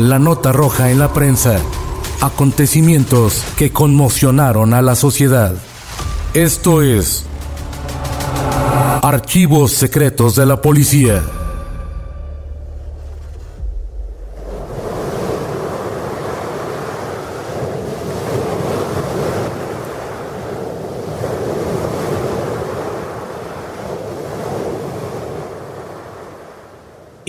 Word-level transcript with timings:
La 0.00 0.18
nota 0.18 0.50
roja 0.50 0.90
en 0.90 0.98
la 0.98 1.12
prensa. 1.12 1.58
Acontecimientos 2.22 3.44
que 3.58 3.70
conmocionaron 3.70 4.72
a 4.72 4.80
la 4.80 4.94
sociedad. 4.94 5.52
Esto 6.32 6.80
es 6.80 7.26
Archivos 9.02 9.72
Secretos 9.72 10.36
de 10.36 10.46
la 10.46 10.62
Policía. 10.62 11.22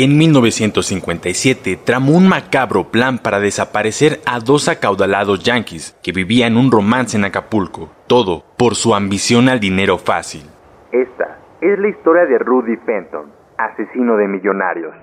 En 0.03 0.17
1957 0.17 1.77
tramó 1.85 2.17
un 2.17 2.27
macabro 2.27 2.85
plan 2.85 3.19
para 3.19 3.39
desaparecer 3.39 4.19
a 4.25 4.39
dos 4.39 4.67
acaudalados 4.67 5.43
yanquis 5.43 5.95
que 6.01 6.11
vivían 6.11 6.57
un 6.57 6.71
romance 6.71 7.15
en 7.17 7.23
Acapulco, 7.23 7.91
todo 8.07 8.43
por 8.57 8.73
su 8.73 8.95
ambición 8.95 9.47
al 9.47 9.59
dinero 9.59 9.99
fácil. 9.99 10.41
Esta 10.91 11.37
es 11.61 11.77
la 11.77 11.87
historia 11.87 12.25
de 12.25 12.39
Rudy 12.39 12.77
Fenton, 12.77 13.27
asesino 13.59 14.17
de 14.17 14.27
millonarios. 14.27 14.95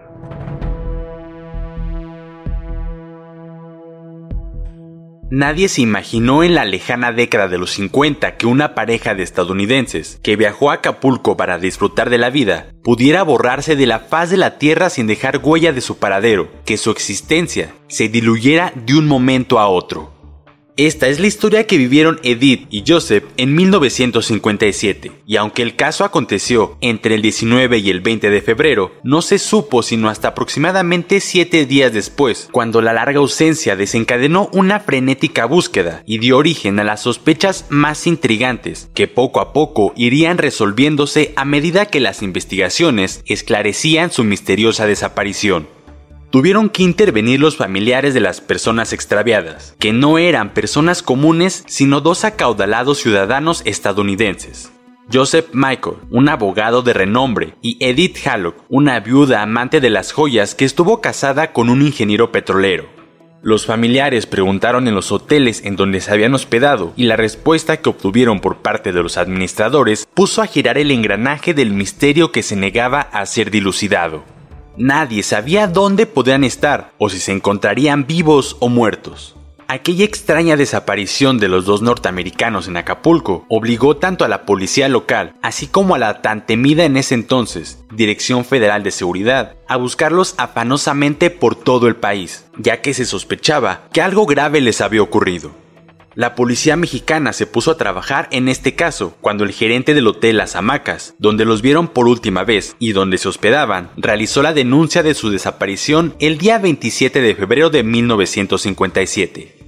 Nadie 5.31 5.69
se 5.69 5.83
imaginó 5.83 6.43
en 6.43 6.55
la 6.55 6.65
lejana 6.65 7.13
década 7.13 7.49
de 7.49 7.59
los 7.59 7.73
50 7.73 8.39
que 8.39 8.47
una 8.47 8.75
pareja 8.75 9.15
de 9.15 9.23
estadounidenses 9.23 10.19
que 10.23 10.37
viajó 10.37 10.71
a 10.71 10.75
Acapulco 10.75 11.37
para 11.37 11.59
disfrutar 11.59 12.09
de 12.09 12.17
la 12.17 12.31
vida 12.31 12.71
pudiera 12.83 13.25
borrarse 13.25 13.77
de 13.77 13.85
la 13.85 13.99
faz 13.99 14.31
de 14.31 14.39
la 14.39 14.57
tierra 14.57 14.89
sin 14.89 15.07
dejar 15.07 15.41
huella 15.43 15.75
de 15.75 15.83
su 15.83 15.99
paradero, 15.99 16.49
que 16.65 16.79
su 16.79 16.91
existencia 16.91 17.75
se 17.89 18.09
diluyera 18.09 18.73
de 18.75 18.97
un 18.97 19.07
momento 19.07 19.59
a 19.59 19.69
otro. 19.69 20.18
Esta 20.79 21.09
es 21.09 21.19
la 21.19 21.27
historia 21.27 21.67
que 21.67 21.77
vivieron 21.77 22.21
Edith 22.23 22.69
y 22.71 22.85
Joseph 22.87 23.25
en 23.37 23.53
1957, 23.57 25.11
y 25.27 25.35
aunque 25.35 25.63
el 25.63 25.75
caso 25.75 26.05
aconteció 26.05 26.79
entre 26.81 27.17
el 27.17 27.23
19 27.23 27.79
y 27.79 27.91
el 27.91 28.01
20 28.01 28.31
de 28.31 28.41
febrero, 28.41 28.93
no 29.03 29.21
se 29.21 29.41
supo 29.41 29.83
sino 29.83 30.09
hasta 30.09 30.29
aproximadamente 30.29 31.19
7 31.19 31.67
días 31.67 31.93
después, 31.93 32.49
cuando 32.53 32.81
la 32.81 32.93
larga 32.93 33.19
ausencia 33.19 33.75
desencadenó 33.75 34.51
una 34.53 34.79
frenética 34.79 35.47
búsqueda 35.47 36.05
y 36.07 36.19
dio 36.19 36.39
origen 36.39 36.79
a 36.79 36.85
las 36.85 37.03
sospechas 37.03 37.67
más 37.71 38.07
intrigantes, 38.07 38.89
que 38.95 39.09
poco 39.09 39.41
a 39.41 39.53
poco 39.53 39.93
irían 39.97 40.39
resolviéndose 40.39 41.33
a 41.35 41.45
medida 41.45 41.87
que 41.87 41.99
las 41.99 42.23
investigaciones 42.23 43.25
esclarecían 43.27 44.13
su 44.13 44.23
misteriosa 44.23 44.87
desaparición 44.87 45.67
tuvieron 46.31 46.69
que 46.69 46.83
intervenir 46.83 47.41
los 47.41 47.57
familiares 47.57 48.15
de 48.15 48.21
las 48.21 48.41
personas 48.41 48.93
extraviadas, 48.93 49.75
que 49.79 49.93
no 49.93 50.19
eran 50.19 50.55
personas 50.55 51.03
comunes, 51.03 51.65
sino 51.67 52.01
dos 52.01 52.25
acaudalados 52.25 52.99
ciudadanos 52.99 53.63
estadounidenses. 53.65 54.73
Joseph 55.11 55.47
Michael, 55.53 55.97
un 56.11 56.29
abogado 56.29 56.83
de 56.83 56.93
renombre, 56.93 57.55
y 57.63 57.79
Edith 57.81 58.19
Hallock, 58.27 58.57
una 58.69 59.01
viuda 59.01 59.43
amante 59.43 59.81
de 59.81 59.89
las 59.89 60.13
joyas 60.13 60.55
que 60.55 60.67
estuvo 60.67 61.01
casada 61.01 61.53
con 61.53 61.71
un 61.71 61.81
ingeniero 61.81 62.31
petrolero. 62.31 62.99
Los 63.41 63.67
familiares 63.67 64.27
preguntaron 64.27 64.89
en 64.89 64.95
los 64.95 65.13
hoteles 65.13 65.65
en 65.65 65.77
donde 65.77 66.01
se 66.01 66.11
habían 66.11 66.35
hospedado 66.35 66.93
y 66.97 67.05
la 67.05 67.17
respuesta 67.17 67.77
que 67.79 67.89
obtuvieron 67.89 68.41
por 68.41 68.59
parte 68.59 68.93
de 68.93 69.03
los 69.03 69.17
administradores 69.17 70.09
puso 70.13 70.43
a 70.43 70.47
girar 70.47 70.77
el 70.77 70.91
engranaje 70.91 71.55
del 71.55 71.71
misterio 71.71 72.33
que 72.33 72.43
se 72.43 72.57
negaba 72.57 73.01
a 73.01 73.25
ser 73.27 73.53
dilucidado. 73.53 74.25
Nadie 74.79 75.25
sabía 75.25 75.67
dónde 75.67 76.07
podían 76.07 76.45
estar 76.45 76.93
o 76.99 77.11
si 77.11 77.19
se 77.19 77.33
encontrarían 77.33 78.07
vivos 78.07 78.57
o 78.61 78.69
muertos. 78.69 79.35
Aquella 79.67 80.05
extraña 80.05 80.57
desaparición 80.57 81.41
de 81.41 81.49
los 81.49 81.65
dos 81.65 81.83
norteamericanos 81.83 82.69
en 82.69 82.77
Acapulco 82.77 83.45
obligó 83.49 83.97
tanto 83.97 84.25
a 84.25 84.29
la 84.29 84.47
policía 84.47 84.89
local, 84.89 85.35
así 85.43 85.67
como 85.67 85.97
a 85.97 85.99
la 85.99 86.23
tan 86.23 86.47
temida 86.47 86.85
en 86.85 86.97
ese 86.97 87.15
entonces 87.15 87.85
Dirección 87.93 88.45
Federal 88.45 88.85
de 88.85 88.93
Seguridad, 88.93 89.57
a 89.67 89.77
buscarlos 89.77 90.37
afanosamente 90.39 91.31
por 91.31 91.57
todo 91.57 91.89
el 91.89 91.97
país, 91.97 92.47
ya 92.57 92.81
que 92.81 92.95
se 92.95 93.05
sospechaba 93.05 93.89
que 93.93 94.01
algo 94.01 94.27
grave 94.27 94.61
les 94.61 94.81
había 94.81 95.03
ocurrido. 95.03 95.51
La 96.19 96.35
policía 96.35 96.75
mexicana 96.75 97.33
se 97.33 97.47
puso 97.47 97.71
a 97.71 97.77
trabajar 97.77 98.27
en 98.33 98.49
este 98.49 98.75
caso 98.75 99.17
cuando 99.21 99.45
el 99.45 99.53
gerente 99.53 99.95
del 99.95 100.09
hotel 100.09 100.39
Las 100.39 100.57
Hamacas, 100.57 101.15
donde 101.21 101.45
los 101.45 101.63
vieron 101.63 101.87
por 101.87 102.09
última 102.09 102.43
vez 102.43 102.75
y 102.81 102.91
donde 102.91 103.19
se 103.19 103.29
hospedaban, 103.29 103.93
realizó 103.97 104.43
la 104.43 104.53
denuncia 104.53 105.05
de 105.05 105.15
su 105.15 105.31
desaparición 105.31 106.17
el 106.19 106.37
día 106.37 106.59
27 106.59 107.21
de 107.21 107.37
febrero 107.37 107.71
de 107.71 107.85
1957. 107.85 109.59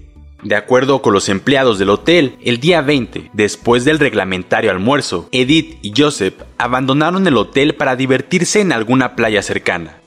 De 0.43 0.57
acuerdo 0.57 1.03
con 1.03 1.13
los 1.13 1.29
empleados 1.29 1.79
del 1.79 1.91
hotel, 1.91 2.37
el 2.43 2.59
día 2.59 2.81
20, 2.81 3.31
después 3.33 3.85
del 3.85 4.01
reglamentario 4.01 4.73
almuerzo, 4.73 5.29
Edith 5.31 5.79
y 5.83 5.93
Joseph 5.97 6.35
abandonaron 6.59 7.29
el 7.29 7.37
hotel 7.37 7.77
para 7.77 7.95
divertirse 7.95 8.61
en 8.61 8.73
alguna 8.73 9.15
playa 9.15 9.45
cercana. 9.45 10.01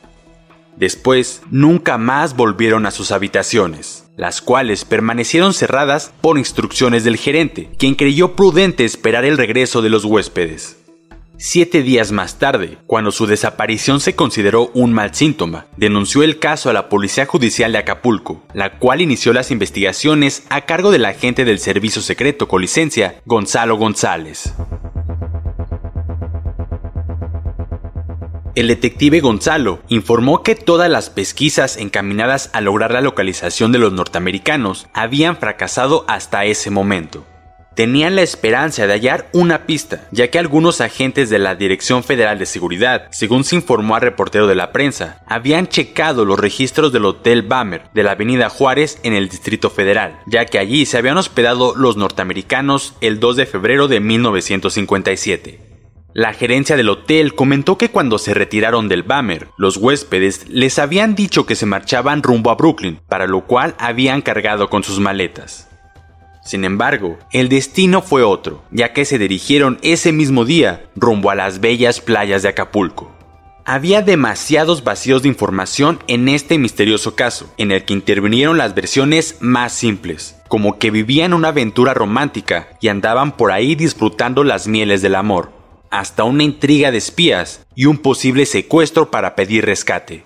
Después, 0.77 1.41
nunca 1.49 1.97
más 1.97 2.35
volvieron 2.35 2.85
a 2.85 2.91
sus 2.91 3.11
habitaciones 3.11 4.03
las 4.15 4.41
cuales 4.41 4.85
permanecieron 4.85 5.53
cerradas 5.53 6.13
por 6.21 6.37
instrucciones 6.37 7.03
del 7.03 7.17
gerente, 7.17 7.69
quien 7.77 7.95
creyó 7.95 8.35
prudente 8.35 8.85
esperar 8.85 9.25
el 9.25 9.37
regreso 9.37 9.81
de 9.81 9.89
los 9.89 10.05
huéspedes. 10.05 10.77
Siete 11.35 11.81
días 11.81 12.11
más 12.11 12.37
tarde, 12.37 12.77
cuando 12.85 13.11
su 13.11 13.25
desaparición 13.25 13.99
se 13.99 14.15
consideró 14.15 14.69
un 14.75 14.93
mal 14.93 15.15
síntoma, 15.15 15.65
denunció 15.77 16.23
el 16.23 16.37
caso 16.39 16.69
a 16.69 16.73
la 16.73 16.89
Policía 16.89 17.25
Judicial 17.25 17.71
de 17.71 17.79
Acapulco, 17.79 18.43
la 18.53 18.77
cual 18.77 19.01
inició 19.01 19.33
las 19.33 19.49
investigaciones 19.49 20.43
a 20.49 20.61
cargo 20.61 20.91
del 20.91 21.05
agente 21.05 21.43
del 21.43 21.59
Servicio 21.59 22.01
Secreto 22.01 22.47
con 22.47 22.61
licencia, 22.61 23.15
Gonzalo 23.25 23.77
González. 23.77 24.53
El 28.55 28.67
detective 28.67 29.19
Gonzalo 29.19 29.81
informó 29.89 30.43
que 30.43 30.53
todas 30.53 30.87
las 30.87 31.09
pesquisas 31.09 31.75
encaminadas 31.75 32.51
a 32.53 32.61
lograr 32.61 32.91
la 32.91 33.01
localización 33.01 33.71
de 33.71 33.79
los 33.79 33.93
norteamericanos 33.93 34.85
habían 34.93 35.37
fracasado 35.37 36.05
hasta 36.07 36.45
ese 36.45 36.69
momento. 36.69 37.25
Tenían 37.75 38.15
la 38.15 38.21
esperanza 38.21 38.85
de 38.85 38.93
hallar 38.93 39.27
una 39.33 39.65
pista, 39.65 40.07
ya 40.11 40.27
que 40.29 40.37
algunos 40.37 40.81
agentes 40.81 41.31
de 41.31 41.39
la 41.39 41.55
Dirección 41.55 42.03
Federal 42.03 42.37
de 42.37 42.45
Seguridad, 42.45 43.07
según 43.09 43.43
se 43.43 43.55
informó 43.55 43.95
al 43.95 44.01
reportero 44.01 44.45
de 44.45 44.53
la 44.53 44.71
prensa, 44.71 45.23
habían 45.25 45.67
checado 45.67 46.23
los 46.23 46.39
registros 46.39 46.93
del 46.93 47.05
Hotel 47.05 47.41
Bamer 47.41 47.89
de 47.95 48.03
la 48.03 48.11
Avenida 48.11 48.49
Juárez 48.49 48.99
en 49.01 49.13
el 49.13 49.29
Distrito 49.29 49.71
Federal, 49.71 50.19
ya 50.27 50.45
que 50.45 50.59
allí 50.59 50.85
se 50.85 50.99
habían 50.99 51.17
hospedado 51.17 51.73
los 51.75 51.97
norteamericanos 51.97 52.93
el 53.01 53.19
2 53.19 53.35
de 53.35 53.45
febrero 53.47 53.87
de 53.87 53.99
1957. 53.99 55.72
La 56.15 56.31
gerencia 56.33 56.77
del 56.77 56.89
hotel 56.89 57.33
comentó 57.33 57.79
que 57.79 57.89
cuando 57.89 58.19
se 58.19 58.35
retiraron 58.35 58.87
del 58.87 59.01
Bammer, 59.01 59.47
los 59.57 59.77
huéspedes 59.77 60.47
les 60.47 60.77
habían 60.77 61.15
dicho 61.15 61.47
que 61.47 61.55
se 61.55 61.65
marchaban 61.65 62.21
rumbo 62.21 62.51
a 62.51 62.55
Brooklyn, 62.55 62.99
para 63.09 63.25
lo 63.25 63.45
cual 63.45 63.73
habían 63.79 64.21
cargado 64.21 64.69
con 64.69 64.83
sus 64.83 64.99
maletas. 64.99 65.69
Sin 66.43 66.65
embargo, 66.65 67.17
el 67.31 67.49
destino 67.49 68.03
fue 68.03 68.21
otro, 68.21 68.63
ya 68.69 68.93
que 68.93 69.05
se 69.05 69.17
dirigieron 69.17 69.79
ese 69.81 70.11
mismo 70.11 70.45
día 70.45 70.83
rumbo 70.95 71.31
a 71.31 71.35
las 71.35 71.61
bellas 71.61 71.99
playas 71.99 72.43
de 72.43 72.49
Acapulco. 72.49 73.11
Había 73.65 74.03
demasiados 74.03 74.83
vacíos 74.83 75.23
de 75.23 75.29
información 75.29 75.97
en 76.07 76.29
este 76.29 76.59
misterioso 76.59 77.15
caso, 77.15 77.51
en 77.57 77.71
el 77.71 77.85
que 77.85 77.93
intervinieron 77.93 78.59
las 78.59 78.75
versiones 78.75 79.37
más 79.39 79.73
simples, 79.73 80.35
como 80.47 80.77
que 80.77 80.91
vivían 80.91 81.33
una 81.33 81.47
aventura 81.47 81.95
romántica 81.95 82.67
y 82.81 82.89
andaban 82.89 83.35
por 83.35 83.51
ahí 83.51 83.73
disfrutando 83.73 84.43
las 84.43 84.67
mieles 84.67 85.01
del 85.01 85.15
amor, 85.15 85.62
hasta 85.93 86.23
una 86.23 86.41
intriga 86.41 86.89
de 86.89 86.97
espías 86.97 87.67
y 87.75 87.85
un 87.85 87.99
posible 87.99 88.47
secuestro 88.47 89.11
para 89.11 89.35
pedir 89.35 89.63
rescate. 89.63 90.25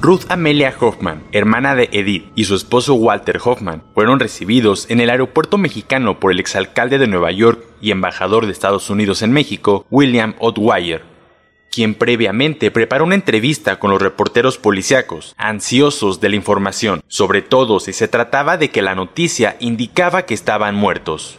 Ruth 0.00 0.22
Amelia 0.28 0.72
Hoffman, 0.78 1.24
hermana 1.32 1.74
de 1.74 1.88
Edith, 1.90 2.30
y 2.36 2.44
su 2.44 2.54
esposo 2.54 2.94
Walter 2.94 3.40
Hoffman 3.44 3.82
fueron 3.92 4.20
recibidos 4.20 4.88
en 4.88 5.00
el 5.00 5.10
aeropuerto 5.10 5.58
mexicano 5.58 6.20
por 6.20 6.30
el 6.30 6.38
exalcalde 6.38 6.98
de 6.98 7.08
Nueva 7.08 7.32
York 7.32 7.60
y 7.80 7.90
embajador 7.90 8.46
de 8.46 8.52
Estados 8.52 8.88
Unidos 8.88 9.22
en 9.22 9.32
México, 9.32 9.84
William 9.90 10.36
Otwire, 10.38 11.02
quien 11.78 11.94
previamente 11.94 12.72
preparó 12.72 13.04
una 13.04 13.14
entrevista 13.14 13.78
con 13.78 13.92
los 13.92 14.02
reporteros 14.02 14.58
policíacos, 14.58 15.36
ansiosos 15.38 16.18
de 16.18 16.28
la 16.28 16.34
información, 16.34 17.04
sobre 17.06 17.40
todo 17.40 17.78
si 17.78 17.92
se 17.92 18.08
trataba 18.08 18.56
de 18.56 18.72
que 18.72 18.82
la 18.82 18.96
noticia 18.96 19.56
indicaba 19.60 20.26
que 20.26 20.34
estaban 20.34 20.74
muertos 20.74 21.38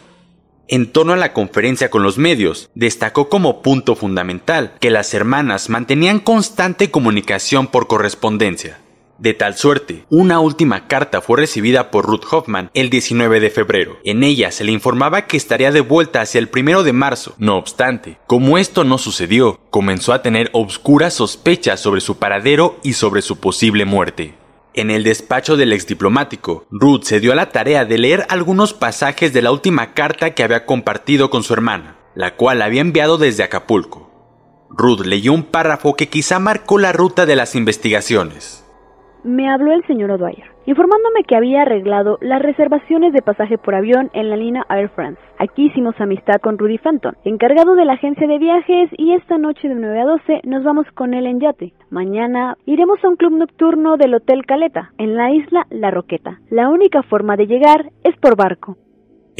en 0.66 0.92
torno 0.92 1.12
a 1.12 1.16
la 1.16 1.34
conferencia 1.34 1.90
con 1.90 2.02
los 2.02 2.16
medios, 2.16 2.70
destacó 2.74 3.28
como 3.28 3.60
punto 3.60 3.96
fundamental 3.96 4.72
que 4.80 4.88
las 4.88 5.12
hermanas 5.12 5.68
mantenían 5.68 6.20
constante 6.20 6.90
comunicación 6.90 7.66
por 7.66 7.86
correspondencia. 7.86 8.78
De 9.20 9.34
tal 9.34 9.54
suerte, 9.54 10.06
una 10.08 10.40
última 10.40 10.88
carta 10.88 11.20
fue 11.20 11.36
recibida 11.36 11.90
por 11.90 12.06
Ruth 12.06 12.24
Hoffman 12.30 12.70
el 12.72 12.88
19 12.88 13.38
de 13.38 13.50
febrero. 13.50 13.98
En 14.02 14.24
ella 14.24 14.50
se 14.50 14.64
le 14.64 14.72
informaba 14.72 15.26
que 15.26 15.36
estaría 15.36 15.70
de 15.72 15.82
vuelta 15.82 16.22
hacia 16.22 16.38
el 16.38 16.48
1 16.50 16.82
de 16.84 16.94
marzo. 16.94 17.34
No 17.36 17.58
obstante, 17.58 18.18
como 18.26 18.56
esto 18.56 18.82
no 18.82 18.96
sucedió, 18.96 19.60
comenzó 19.68 20.14
a 20.14 20.22
tener 20.22 20.48
obscuras 20.54 21.12
sospechas 21.12 21.80
sobre 21.80 22.00
su 22.00 22.16
paradero 22.16 22.80
y 22.82 22.94
sobre 22.94 23.20
su 23.20 23.38
posible 23.40 23.84
muerte. 23.84 24.38
En 24.72 24.90
el 24.90 25.04
despacho 25.04 25.58
del 25.58 25.74
exdiplomático, 25.74 26.64
Ruth 26.70 27.02
se 27.02 27.20
dio 27.20 27.32
a 27.32 27.36
la 27.36 27.50
tarea 27.50 27.84
de 27.84 27.98
leer 27.98 28.24
algunos 28.30 28.72
pasajes 28.72 29.34
de 29.34 29.42
la 29.42 29.52
última 29.52 29.92
carta 29.92 30.30
que 30.30 30.44
había 30.44 30.64
compartido 30.64 31.28
con 31.28 31.42
su 31.42 31.52
hermana, 31.52 31.98
la 32.14 32.36
cual 32.36 32.62
había 32.62 32.80
enviado 32.80 33.18
desde 33.18 33.42
Acapulco. 33.42 34.10
Ruth 34.70 35.04
leyó 35.04 35.34
un 35.34 35.42
párrafo 35.42 35.94
que 35.94 36.08
quizá 36.08 36.38
marcó 36.38 36.78
la 36.78 36.92
ruta 36.92 37.26
de 37.26 37.36
las 37.36 37.54
investigaciones. 37.54 38.59
Me 39.24 39.50
habló 39.50 39.72
el 39.72 39.86
señor 39.86 40.10
O'Dwyer 40.10 40.50
informándome 40.70 41.24
que 41.24 41.36
había 41.36 41.62
arreglado 41.62 42.18
las 42.20 42.40
reservaciones 42.40 43.12
de 43.12 43.22
pasaje 43.22 43.58
por 43.58 43.74
avión 43.74 44.10
en 44.12 44.30
la 44.30 44.36
línea 44.36 44.64
Air 44.68 44.88
France. 44.90 45.20
Aquí 45.38 45.66
hicimos 45.66 46.00
amistad 46.00 46.36
con 46.40 46.58
Rudy 46.58 46.78
Fenton, 46.78 47.16
encargado 47.24 47.74
de 47.74 47.84
la 47.84 47.94
agencia 47.94 48.26
de 48.26 48.38
viajes, 48.38 48.90
y 48.96 49.14
esta 49.14 49.36
noche 49.36 49.68
de 49.68 49.74
9 49.74 50.00
a 50.00 50.04
12 50.04 50.40
nos 50.44 50.62
vamos 50.62 50.86
con 50.94 51.14
él 51.14 51.26
en 51.26 51.40
yate. 51.40 51.72
Mañana 51.90 52.56
iremos 52.66 53.02
a 53.02 53.08
un 53.08 53.16
club 53.16 53.32
nocturno 53.32 53.96
del 53.96 54.14
Hotel 54.14 54.46
Caleta, 54.46 54.92
en 54.98 55.16
la 55.16 55.32
isla 55.32 55.66
La 55.70 55.90
Roqueta. 55.90 56.38
La 56.50 56.68
única 56.68 57.02
forma 57.02 57.36
de 57.36 57.46
llegar 57.46 57.90
es 58.04 58.16
por 58.18 58.36
barco. 58.36 58.76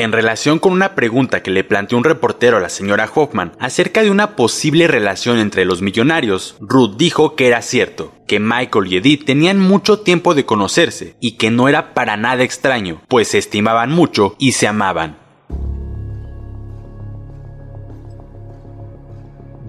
En 0.02 0.12
relación 0.12 0.58
con 0.58 0.72
una 0.72 0.94
pregunta 0.94 1.42
que 1.42 1.50
le 1.50 1.62
planteó 1.62 1.98
un 1.98 2.04
reportero 2.04 2.56
a 2.56 2.60
la 2.60 2.70
señora 2.70 3.06
Hoffman 3.14 3.52
acerca 3.58 4.02
de 4.02 4.10
una 4.10 4.34
posible 4.34 4.86
relación 4.86 5.36
entre 5.36 5.66
los 5.66 5.82
millonarios, 5.82 6.56
Ruth 6.58 6.96
dijo 6.96 7.36
que 7.36 7.46
era 7.46 7.60
cierto, 7.60 8.14
que 8.26 8.40
Michael 8.40 8.86
y 8.90 8.96
Edith 8.96 9.26
tenían 9.26 9.58
mucho 9.58 10.00
tiempo 10.00 10.34
de 10.34 10.46
conocerse 10.46 11.16
y 11.20 11.32
que 11.32 11.50
no 11.50 11.68
era 11.68 11.92
para 11.92 12.16
nada 12.16 12.44
extraño, 12.44 13.02
pues 13.08 13.28
se 13.28 13.36
estimaban 13.36 13.90
mucho 13.90 14.36
y 14.38 14.52
se 14.52 14.66
amaban. 14.66 15.18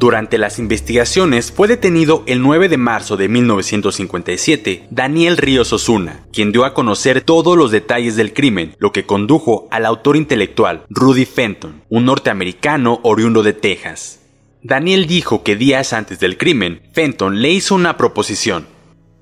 Durante 0.02 0.40
las 0.40 0.58
investigaciones 0.58 1.52
fue 1.52 1.68
detenido 1.68 2.24
el 2.26 2.42
9 2.42 2.70
de 2.70 2.78
marzo 2.78 3.18
de 3.18 3.30
1957 3.30 4.88
Daniel 4.90 5.38
Ríos 5.38 5.72
Osuna, 5.74 6.26
quien 6.34 6.52
dio 6.52 6.66
a 6.66 6.74
conocer 6.74 7.22
todos 7.22 7.56
los 7.56 7.70
detalles 7.70 8.16
del 8.16 8.34
crimen, 8.34 8.76
lo 8.80 8.92
que 8.92 9.06
condujo 9.06 9.68
al 9.70 9.86
autor 9.86 10.18
intelectual 10.18 10.86
Rudy 10.90 11.26
Fenton, 11.26 11.84
un 11.90 12.06
norteamericano 12.06 13.00
oriundo 13.04 13.44
de 13.44 13.54
Texas. 13.54 14.22
Daniel 14.64 15.06
dijo 15.06 15.44
que 15.44 15.56
días 15.56 15.94
antes 15.94 16.20
del 16.20 16.36
crimen, 16.36 16.82
Fenton 16.94 17.40
le 17.40 17.52
hizo 17.52 17.76
una 17.76 17.96
proposición. 17.96 18.66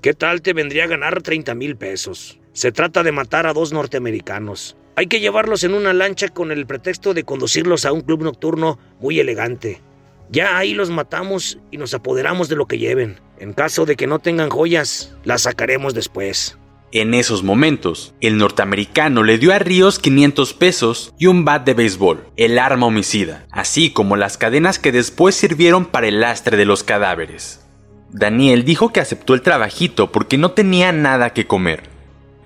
¿Qué 0.00 0.14
tal 0.14 0.40
te 0.40 0.54
vendría 0.54 0.84
a 0.84 0.86
ganar 0.86 1.20
30 1.20 1.54
mil 1.56 1.76
pesos? 1.76 2.38
Se 2.54 2.72
trata 2.72 3.02
de 3.02 3.12
matar 3.12 3.46
a 3.46 3.52
dos 3.52 3.74
norteamericanos. 3.74 4.78
Hay 4.96 5.08
que 5.08 5.20
llevarlos 5.20 5.62
en 5.62 5.74
una 5.74 5.92
lancha 5.92 6.28
con 6.28 6.50
el 6.50 6.64
pretexto 6.64 7.12
de 7.12 7.24
conducirlos 7.24 7.84
a 7.84 7.92
un 7.92 8.00
club 8.00 8.22
nocturno 8.22 8.78
muy 8.98 9.20
elegante. 9.20 9.82
Ya 10.32 10.56
ahí 10.56 10.74
los 10.74 10.90
matamos 10.90 11.58
y 11.72 11.76
nos 11.76 11.92
apoderamos 11.92 12.48
de 12.48 12.54
lo 12.54 12.66
que 12.66 12.78
lleven. 12.78 13.18
En 13.38 13.52
caso 13.52 13.84
de 13.84 13.96
que 13.96 14.06
no 14.06 14.20
tengan 14.20 14.48
joyas, 14.48 15.16
las 15.24 15.42
sacaremos 15.42 15.92
después. 15.92 16.56
En 16.92 17.14
esos 17.14 17.42
momentos, 17.42 18.14
el 18.20 18.36
norteamericano 18.38 19.24
le 19.24 19.38
dio 19.38 19.52
a 19.52 19.58
Ríos 19.58 19.98
500 19.98 20.54
pesos 20.54 21.14
y 21.18 21.26
un 21.26 21.44
bat 21.44 21.64
de 21.64 21.74
béisbol, 21.74 22.26
el 22.36 22.58
arma 22.60 22.86
homicida, 22.86 23.46
así 23.50 23.90
como 23.90 24.16
las 24.16 24.38
cadenas 24.38 24.78
que 24.78 24.92
después 24.92 25.34
sirvieron 25.34 25.84
para 25.84 26.06
el 26.06 26.20
lastre 26.20 26.56
de 26.56 26.64
los 26.64 26.84
cadáveres. 26.84 27.64
Daniel 28.10 28.64
dijo 28.64 28.92
que 28.92 29.00
aceptó 29.00 29.34
el 29.34 29.42
trabajito 29.42 30.12
porque 30.12 30.38
no 30.38 30.52
tenía 30.52 30.92
nada 30.92 31.32
que 31.32 31.46
comer. 31.46 31.90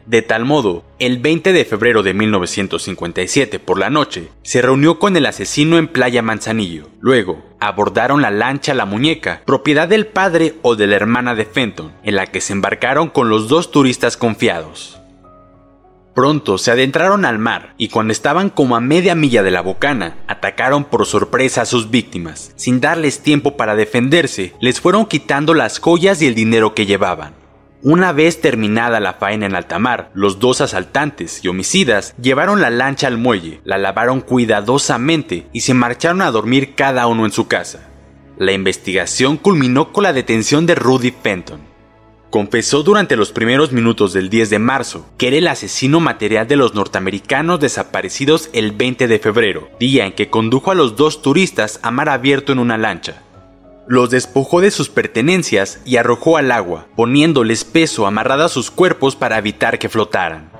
De 0.06 0.20
tal 0.20 0.44
modo, 0.44 0.84
el 0.98 1.18
20 1.18 1.54
de 1.54 1.64
febrero 1.64 2.02
de 2.02 2.12
1957 2.12 3.58
por 3.58 3.78
la 3.78 3.88
noche, 3.88 4.28
se 4.42 4.60
reunió 4.60 4.98
con 4.98 5.16
el 5.16 5.24
asesino 5.24 5.78
en 5.78 5.88
Playa 5.88 6.20
Manzanillo. 6.20 6.90
Luego, 7.00 7.42
abordaron 7.66 8.22
la 8.22 8.30
lancha 8.30 8.74
La 8.74 8.84
Muñeca, 8.84 9.42
propiedad 9.44 9.88
del 9.88 10.06
padre 10.06 10.54
o 10.62 10.76
de 10.76 10.86
la 10.86 10.96
hermana 10.96 11.34
de 11.34 11.44
Fenton, 11.44 11.92
en 12.02 12.16
la 12.16 12.26
que 12.26 12.40
se 12.40 12.52
embarcaron 12.52 13.08
con 13.08 13.28
los 13.28 13.48
dos 13.48 13.70
turistas 13.70 14.16
confiados. 14.16 14.98
Pronto 16.14 16.58
se 16.58 16.70
adentraron 16.70 17.24
al 17.24 17.38
mar 17.40 17.74
y 17.76 17.88
cuando 17.88 18.12
estaban 18.12 18.48
como 18.48 18.76
a 18.76 18.80
media 18.80 19.16
milla 19.16 19.42
de 19.42 19.50
la 19.50 19.62
bocana, 19.62 20.16
atacaron 20.28 20.84
por 20.84 21.06
sorpresa 21.06 21.62
a 21.62 21.66
sus 21.66 21.90
víctimas. 21.90 22.52
Sin 22.54 22.80
darles 22.80 23.22
tiempo 23.22 23.56
para 23.56 23.74
defenderse, 23.74 24.54
les 24.60 24.80
fueron 24.80 25.06
quitando 25.06 25.54
las 25.54 25.80
joyas 25.80 26.22
y 26.22 26.28
el 26.28 26.36
dinero 26.36 26.72
que 26.72 26.86
llevaban. 26.86 27.43
Una 27.86 28.12
vez 28.12 28.40
terminada 28.40 28.98
la 28.98 29.12
faena 29.12 29.44
en 29.44 29.54
alta 29.54 29.78
mar, 29.78 30.10
los 30.14 30.38
dos 30.38 30.62
asaltantes 30.62 31.44
y 31.44 31.48
homicidas 31.48 32.14
llevaron 32.18 32.62
la 32.62 32.70
lancha 32.70 33.08
al 33.08 33.18
muelle, 33.18 33.60
la 33.62 33.76
lavaron 33.76 34.22
cuidadosamente 34.22 35.48
y 35.52 35.60
se 35.60 35.74
marcharon 35.74 36.22
a 36.22 36.30
dormir 36.30 36.74
cada 36.74 37.06
uno 37.06 37.26
en 37.26 37.30
su 37.30 37.46
casa. 37.46 37.90
La 38.38 38.52
investigación 38.52 39.36
culminó 39.36 39.92
con 39.92 40.04
la 40.04 40.14
detención 40.14 40.64
de 40.64 40.76
Rudy 40.76 41.10
Fenton. 41.10 41.60
Confesó 42.30 42.82
durante 42.82 43.16
los 43.16 43.32
primeros 43.32 43.70
minutos 43.70 44.14
del 44.14 44.30
10 44.30 44.48
de 44.48 44.58
marzo 44.58 45.06
que 45.18 45.28
era 45.28 45.36
el 45.36 45.46
asesino 45.46 46.00
material 46.00 46.48
de 46.48 46.56
los 46.56 46.74
norteamericanos 46.74 47.60
desaparecidos 47.60 48.48
el 48.54 48.72
20 48.72 49.08
de 49.08 49.18
febrero, 49.18 49.68
día 49.78 50.06
en 50.06 50.14
que 50.14 50.30
condujo 50.30 50.70
a 50.70 50.74
los 50.74 50.96
dos 50.96 51.20
turistas 51.20 51.80
a 51.82 51.90
mar 51.90 52.08
abierto 52.08 52.50
en 52.50 52.60
una 52.60 52.78
lancha 52.78 53.24
los 53.86 54.10
despojó 54.10 54.60
de 54.60 54.70
sus 54.70 54.88
pertenencias 54.88 55.80
y 55.84 55.96
arrojó 55.96 56.36
al 56.36 56.50
agua, 56.50 56.86
poniéndoles 56.96 57.64
peso 57.64 58.06
amarrado 58.06 58.44
a 58.44 58.48
sus 58.48 58.70
cuerpos 58.70 59.16
para 59.16 59.38
evitar 59.38 59.78
que 59.78 59.88
flotaran. 59.88 60.50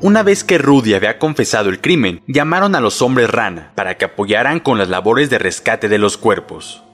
Una 0.00 0.22
vez 0.22 0.44
que 0.44 0.58
Rudy 0.58 0.94
había 0.94 1.18
confesado 1.18 1.70
el 1.70 1.80
crimen, 1.80 2.22
llamaron 2.28 2.76
a 2.76 2.80
los 2.80 3.02
hombres 3.02 3.28
rana 3.28 3.72
para 3.74 3.96
que 3.96 4.04
apoyaran 4.04 4.60
con 4.60 4.78
las 4.78 4.88
labores 4.88 5.28
de 5.28 5.38
rescate 5.38 5.88
de 5.88 5.98
los 5.98 6.16
cuerpos. 6.16 6.84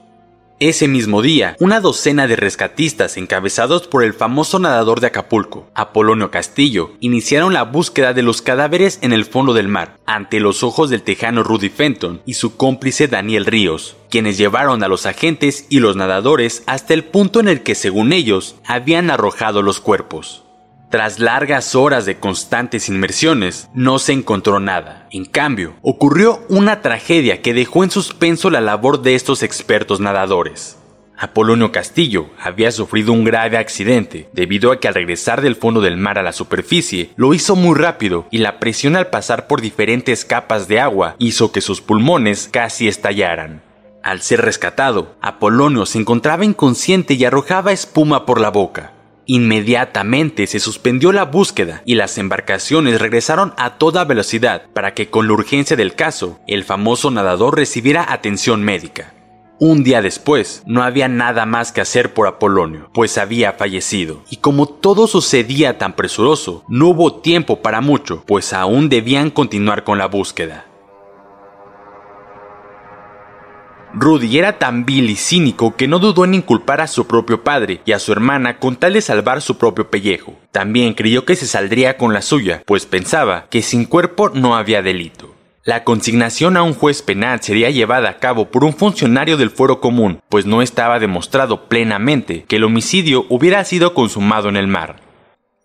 Ese 0.61 0.87
mismo 0.87 1.21
día, 1.21 1.57
una 1.59 1.81
docena 1.81 2.27
de 2.27 2.37
rescatistas 2.37 3.17
encabezados 3.17 3.87
por 3.87 4.05
el 4.05 4.13
famoso 4.13 4.57
nadador 4.57 5.01
de 5.01 5.07
Acapulco, 5.07 5.67
Apolonio 5.75 6.31
Castillo, 6.31 6.91
iniciaron 7.01 7.51
la 7.51 7.63
búsqueda 7.63 8.13
de 8.13 8.21
los 8.21 8.41
cadáveres 8.41 8.97
en 9.01 9.11
el 9.11 9.25
fondo 9.25 9.53
del 9.53 9.67
mar, 9.67 9.97
ante 10.05 10.39
los 10.39 10.63
ojos 10.63 10.89
del 10.89 11.01
tejano 11.01 11.43
Rudy 11.43 11.67
Fenton 11.67 12.21
y 12.25 12.35
su 12.35 12.55
cómplice 12.55 13.09
Daniel 13.09 13.45
Ríos, 13.45 13.97
quienes 14.09 14.37
llevaron 14.37 14.81
a 14.81 14.87
los 14.87 15.05
agentes 15.05 15.65
y 15.67 15.79
los 15.79 15.97
nadadores 15.97 16.63
hasta 16.67 16.93
el 16.93 17.03
punto 17.03 17.41
en 17.41 17.49
el 17.49 17.61
que, 17.61 17.75
según 17.75 18.13
ellos, 18.13 18.55
habían 18.65 19.11
arrojado 19.11 19.61
los 19.61 19.81
cuerpos. 19.81 20.44
Tras 20.95 21.19
largas 21.19 21.75
horas 21.75 22.05
de 22.05 22.21
constantes 22.21 22.87
inmersiones, 22.87 23.67
no 23.73 23.99
se 23.99 24.13
encontró 24.13 24.61
nada. 24.61 25.09
En 25.11 25.25
cambio, 25.25 25.73
ocurrió 25.81 26.45
una 26.47 26.81
tragedia 26.81 27.41
que 27.41 27.53
dejó 27.53 27.83
en 27.83 27.91
suspenso 27.91 28.49
la 28.49 28.61
labor 28.61 29.01
de 29.01 29.13
estos 29.13 29.43
expertos 29.43 29.99
nadadores. 29.99 30.77
Apolonio 31.17 31.73
Castillo 31.73 32.29
había 32.41 32.71
sufrido 32.71 33.11
un 33.11 33.25
grave 33.25 33.57
accidente 33.57 34.29
debido 34.31 34.71
a 34.71 34.79
que 34.79 34.87
al 34.87 34.93
regresar 34.93 35.41
del 35.41 35.57
fondo 35.57 35.81
del 35.81 35.97
mar 35.97 36.17
a 36.17 36.23
la 36.23 36.31
superficie 36.31 37.09
lo 37.17 37.33
hizo 37.33 37.57
muy 37.57 37.77
rápido 37.77 38.25
y 38.31 38.37
la 38.37 38.57
presión 38.59 38.95
al 38.95 39.07
pasar 39.07 39.47
por 39.47 39.59
diferentes 39.59 40.23
capas 40.23 40.69
de 40.69 40.79
agua 40.79 41.17
hizo 41.19 41.51
que 41.51 41.59
sus 41.59 41.81
pulmones 41.81 42.47
casi 42.49 42.87
estallaran. 42.87 43.61
Al 44.01 44.21
ser 44.21 44.43
rescatado, 44.43 45.17
Apolonio 45.19 45.85
se 45.85 45.97
encontraba 45.99 46.45
inconsciente 46.45 47.15
y 47.15 47.25
arrojaba 47.25 47.73
espuma 47.73 48.25
por 48.25 48.39
la 48.39 48.49
boca. 48.49 48.93
Inmediatamente 49.27 50.45
se 50.45 50.59
suspendió 50.59 51.11
la 51.11 51.25
búsqueda 51.25 51.81
y 51.85 51.95
las 51.95 52.17
embarcaciones 52.17 53.01
regresaron 53.01 53.53
a 53.57 53.77
toda 53.77 54.05
velocidad 54.05 54.67
para 54.73 54.93
que 54.93 55.09
con 55.09 55.27
la 55.27 55.33
urgencia 55.33 55.75
del 55.75 55.95
caso, 55.95 56.39
el 56.47 56.63
famoso 56.63 57.09
nadador 57.09 57.55
recibiera 57.55 58.11
atención 58.11 58.63
médica. 58.63 59.13
Un 59.57 59.85
día 59.85 60.01
después, 60.01 60.63
no 60.65 60.83
había 60.83 61.07
nada 61.07 61.45
más 61.45 61.71
que 61.71 61.79
hacer 61.79 62.13
por 62.13 62.27
Apolonio, 62.27 62.89
pues 62.93 63.17
había 63.17 63.53
fallecido. 63.53 64.21
Y 64.29 64.37
como 64.37 64.67
todo 64.67 65.07
sucedía 65.07 65.77
tan 65.77 65.95
presuroso, 65.95 66.65
no 66.67 66.89
hubo 66.89 67.21
tiempo 67.21 67.61
para 67.61 67.79
mucho, 67.79 68.23
pues 68.27 68.51
aún 68.51 68.89
debían 68.89 69.29
continuar 69.29 69.85
con 69.85 69.97
la 69.97 70.07
búsqueda. 70.07 70.65
Rudy 73.97 74.37
era 74.37 74.59
tan 74.59 74.85
vil 74.85 75.09
y 75.09 75.15
cínico 75.15 75.77
que 75.77 75.87
no 75.87 75.99
dudó 75.99 76.25
en 76.25 76.33
inculpar 76.33 76.81
a 76.81 76.87
su 76.87 77.07
propio 77.07 77.45
padre 77.45 77.79
y 77.85 77.93
a 77.93 77.99
su 77.99 78.11
hermana 78.11 78.59
con 78.59 78.75
tal 78.75 78.91
de 78.91 79.01
salvar 79.01 79.41
su 79.41 79.57
propio 79.57 79.89
pellejo. 79.89 80.35
También 80.51 80.95
creyó 80.95 81.23
que 81.23 81.37
se 81.37 81.47
saldría 81.47 81.95
con 81.95 82.13
la 82.13 82.21
suya, 82.21 82.61
pues 82.65 82.85
pensaba 82.85 83.47
que 83.49 83.61
sin 83.61 83.85
cuerpo 83.85 84.29
no 84.29 84.57
había 84.57 84.81
delito. 84.81 85.33
La 85.63 85.85
consignación 85.85 86.57
a 86.57 86.63
un 86.63 86.73
juez 86.73 87.01
penal 87.01 87.41
sería 87.41 87.69
llevada 87.69 88.09
a 88.09 88.17
cabo 88.17 88.51
por 88.51 88.65
un 88.65 88.73
funcionario 88.73 89.37
del 89.37 89.49
fuero 89.49 89.79
común, 89.79 90.19
pues 90.27 90.45
no 90.45 90.61
estaba 90.61 90.99
demostrado 90.99 91.69
plenamente 91.69 92.43
que 92.49 92.57
el 92.57 92.65
homicidio 92.65 93.25
hubiera 93.29 93.63
sido 93.63 93.93
consumado 93.93 94.49
en 94.49 94.57
el 94.57 94.67
mar. 94.67 94.97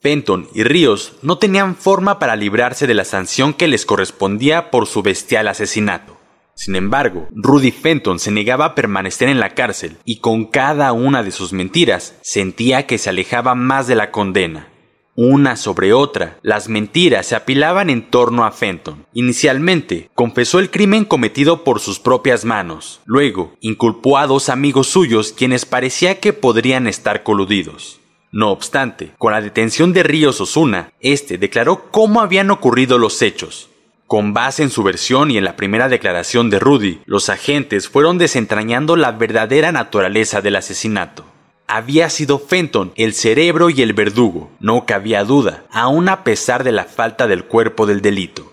Fenton 0.00 0.48
y 0.54 0.62
Ríos 0.62 1.14
no 1.22 1.38
tenían 1.38 1.74
forma 1.74 2.20
para 2.20 2.36
librarse 2.36 2.86
de 2.86 2.94
la 2.94 3.04
sanción 3.04 3.52
que 3.52 3.66
les 3.66 3.84
correspondía 3.84 4.70
por 4.70 4.86
su 4.86 5.02
bestial 5.02 5.48
asesinato. 5.48 6.19
Sin 6.60 6.76
embargo, 6.76 7.26
Rudy 7.34 7.70
Fenton 7.70 8.18
se 8.18 8.30
negaba 8.30 8.66
a 8.66 8.74
permanecer 8.74 9.30
en 9.30 9.40
la 9.40 9.54
cárcel 9.54 9.96
y 10.04 10.16
con 10.18 10.44
cada 10.44 10.92
una 10.92 11.22
de 11.22 11.30
sus 11.30 11.54
mentiras 11.54 12.18
sentía 12.20 12.86
que 12.86 12.98
se 12.98 13.08
alejaba 13.08 13.54
más 13.54 13.86
de 13.86 13.94
la 13.94 14.10
condena. 14.10 14.68
Una 15.14 15.56
sobre 15.56 15.94
otra, 15.94 16.38
las 16.42 16.68
mentiras 16.68 17.24
se 17.24 17.34
apilaban 17.34 17.88
en 17.88 18.10
torno 18.10 18.44
a 18.44 18.50
Fenton. 18.52 19.06
Inicialmente, 19.14 20.10
confesó 20.14 20.58
el 20.58 20.70
crimen 20.70 21.06
cometido 21.06 21.64
por 21.64 21.80
sus 21.80 21.98
propias 21.98 22.44
manos. 22.44 23.00
Luego, 23.06 23.54
inculpó 23.62 24.18
a 24.18 24.26
dos 24.26 24.50
amigos 24.50 24.86
suyos 24.88 25.32
quienes 25.32 25.64
parecía 25.64 26.20
que 26.20 26.34
podrían 26.34 26.86
estar 26.86 27.22
coludidos. 27.22 28.00
No 28.32 28.50
obstante, 28.50 29.12
con 29.16 29.32
la 29.32 29.40
detención 29.40 29.94
de 29.94 30.02
Ríos 30.02 30.42
Osuna, 30.42 30.92
este 31.00 31.38
declaró 31.38 31.90
cómo 31.90 32.20
habían 32.20 32.50
ocurrido 32.50 32.98
los 32.98 33.22
hechos, 33.22 33.69
con 34.10 34.34
base 34.34 34.64
en 34.64 34.70
su 34.70 34.82
versión 34.82 35.30
y 35.30 35.38
en 35.38 35.44
la 35.44 35.54
primera 35.54 35.88
declaración 35.88 36.50
de 36.50 36.58
Rudy, 36.58 37.00
los 37.04 37.28
agentes 37.28 37.88
fueron 37.88 38.18
desentrañando 38.18 38.96
la 38.96 39.12
verdadera 39.12 39.70
naturaleza 39.70 40.40
del 40.40 40.56
asesinato. 40.56 41.24
Había 41.68 42.10
sido 42.10 42.40
Fenton 42.40 42.92
el 42.96 43.14
cerebro 43.14 43.70
y 43.70 43.82
el 43.82 43.92
verdugo, 43.92 44.50
no 44.58 44.84
cabía 44.84 45.22
duda, 45.22 45.62
aun 45.70 46.08
a 46.08 46.24
pesar 46.24 46.64
de 46.64 46.72
la 46.72 46.86
falta 46.86 47.28
del 47.28 47.44
cuerpo 47.44 47.86
del 47.86 48.00
delito. 48.00 48.52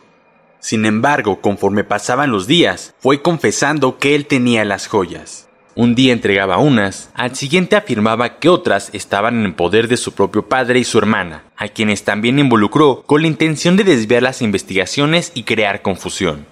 Sin 0.60 0.86
embargo, 0.86 1.42
conforme 1.42 1.84
pasaban 1.84 2.30
los 2.30 2.46
días, 2.46 2.94
fue 3.00 3.24
confesando 3.24 3.98
que 3.98 4.14
él 4.14 4.28
tenía 4.28 4.64
las 4.64 4.86
joyas. 4.86 5.47
Un 5.79 5.93
día 5.93 6.12
entregaba 6.12 6.57
unas, 6.57 7.12
al 7.13 7.36
siguiente 7.36 7.75
afirmaba 7.75 8.39
que 8.39 8.50
otras 8.50 8.89
estaban 8.93 9.46
en 9.46 9.53
poder 9.53 9.88
de 9.88 9.98
su 9.98 10.13
propio 10.13 10.50
padre 10.50 10.79
y 10.79 10.84
su 10.84 10.98
hermana, 10.98 11.43
a 11.55 11.67
quienes 11.67 12.03
también 12.03 12.39
involucró 12.39 13.03
con 13.03 13.22
la 13.22 13.27
intención 13.27 13.77
de 13.77 13.84
desviar 13.84 14.24
las 14.24 14.41
investigaciones 14.41 15.31
y 15.36 15.43
crear 15.43 15.84
confusión. 15.84 16.48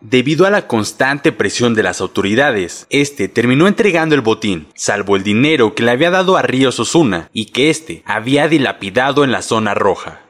Debido 0.00 0.44
a 0.44 0.50
la 0.50 0.66
constante 0.66 1.30
presión 1.30 1.74
de 1.74 1.84
las 1.84 2.00
autoridades, 2.00 2.88
este 2.90 3.28
terminó 3.28 3.68
entregando 3.68 4.16
el 4.16 4.22
botín, 4.22 4.66
salvo 4.74 5.14
el 5.14 5.22
dinero 5.22 5.76
que 5.76 5.84
le 5.84 5.92
había 5.92 6.10
dado 6.10 6.36
a 6.36 6.42
Ríos 6.42 6.80
Osuna 6.80 7.30
y 7.32 7.52
que 7.52 7.70
este 7.70 8.02
había 8.06 8.48
dilapidado 8.48 9.22
en 9.22 9.30
la 9.30 9.42
zona 9.42 9.74
roja. 9.74 10.22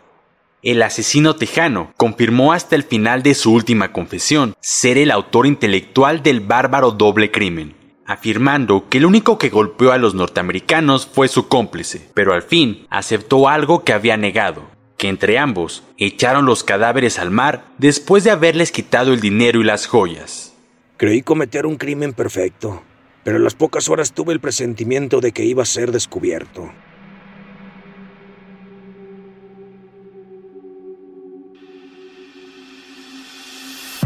El 0.63 0.83
asesino 0.83 1.37
tejano 1.37 1.95
confirmó 1.97 2.53
hasta 2.53 2.77
el 2.77 2.83
final 2.83 3.23
de 3.23 3.35
su 3.35 3.55
última 3.55 3.91
confesión 3.93 4.55
ser 4.61 4.99
el 4.99 5.13
autor 5.13 5.47
intelectual 5.47 6.23
del 6.23 6.41
bárbaro 6.41 6.91
doble 6.91 7.31
crimen 7.31 7.78
afirmando 8.09 8.89
que 8.89 8.99
el 8.99 9.05
único 9.05 9.37
que 9.37 9.51
golpeó 9.51 9.93
a 9.93 9.99
los 9.99 10.15
norteamericanos 10.15 11.07
fue 11.07 11.29
su 11.29 11.47
cómplice, 11.47 12.11
pero 12.15 12.33
al 12.33 12.43
fin 12.43 12.87
aceptó 12.89 13.49
algo 13.49 13.85
que 13.85 13.93
había 13.93 14.17
negado, 14.17 14.63
que 14.97 15.09
entre 15.09 15.39
ambos 15.39 15.85
echaron 15.99 16.47
los 16.47 16.65
cadáveres 16.65 17.19
al 17.19 17.31
mar 17.31 17.67
después 17.77 18.25
de 18.25 18.31
haberles 18.31 18.73
quitado 18.73 19.13
el 19.13 19.21
dinero 19.21 19.61
y 19.61 19.65
las 19.65 19.87
joyas. 19.87 20.55
Creí 20.97 21.21
cometer 21.21 21.67
un 21.67 21.77
crimen 21.77 22.15
perfecto, 22.15 22.83
pero 23.25 23.37
a 23.37 23.41
las 23.41 23.55
pocas 23.55 23.91
horas 23.91 24.15
tuve 24.15 24.33
el 24.33 24.41
presentimiento 24.41 25.21
de 25.21 25.33
que 25.33 25.45
iba 25.45 25.63
a 25.63 25.67
ser 25.67 25.93
descubierto. 25.93 26.73